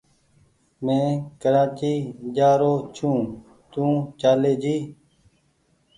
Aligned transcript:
مينٚ 0.85 1.13
ڪراچي 1.41 1.93
جآرو 2.35 2.73
ڇوٚنٚ 2.95 3.29
تو 3.71 3.85
چاليٚ 4.19 4.57
جي 4.63 4.77